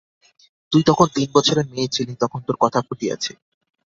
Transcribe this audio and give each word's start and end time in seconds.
তুই 0.71 0.81
তখন 0.89 1.07
তিন 1.15 1.27
বছরের 1.35 1.65
মেয়ে 1.71 1.93
ছিলি, 1.95 2.13
তখন 2.23 2.39
তোর 2.47 2.57
কথা 2.63 2.79
ফুটিয়াছে। 2.87 3.31